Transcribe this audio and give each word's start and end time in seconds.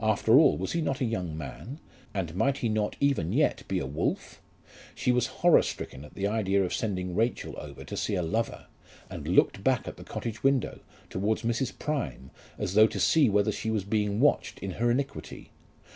After 0.00 0.38
all 0.38 0.56
was 0.58 0.70
he 0.70 0.80
not 0.80 1.00
a 1.00 1.04
young 1.04 1.36
man; 1.36 1.80
and 2.14 2.36
might 2.36 2.58
he 2.58 2.68
not, 2.68 2.94
even 3.00 3.32
yet, 3.32 3.64
be 3.66 3.80
a 3.80 3.84
wolf? 3.84 4.40
She 4.94 5.10
was 5.10 5.26
horrorstricken 5.42 6.04
at 6.04 6.14
the 6.14 6.28
idea 6.28 6.62
of 6.62 6.72
sending 6.72 7.16
Rachel 7.16 7.54
over 7.58 7.82
to 7.82 7.96
see 7.96 8.14
a 8.14 8.22
lover, 8.22 8.66
and 9.10 9.26
looked 9.26 9.64
back 9.64 9.88
at 9.88 9.96
the 9.96 10.04
cottage 10.04 10.44
window, 10.44 10.78
towards 11.10 11.42
Mrs. 11.42 11.76
Prime, 11.76 12.30
as 12.58 12.74
though 12.74 12.86
to 12.86 13.00
see 13.00 13.28
whether 13.28 13.50
she 13.50 13.72
was 13.72 13.82
being 13.82 14.20
watched 14.20 14.60
in 14.60 14.70
her 14.78 14.88
iniquity. 14.88 15.50